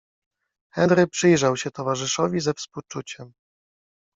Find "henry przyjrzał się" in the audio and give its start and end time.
0.73-1.71